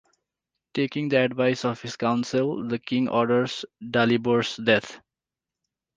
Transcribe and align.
Taking 0.73 1.09
the 1.09 1.19
advice 1.19 1.63
of 1.63 1.79
his 1.79 1.95
council, 1.95 2.67
the 2.67 2.79
king 2.79 3.07
orders 3.07 3.65
Dalibor's 3.83 4.55
death. 4.55 4.99